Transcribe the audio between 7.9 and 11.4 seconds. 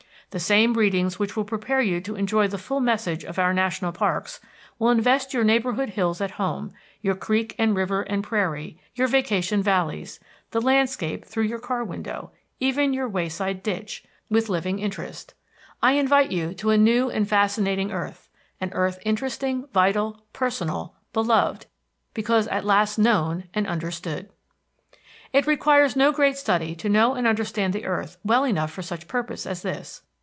and prairie, your vacation valleys, the landscape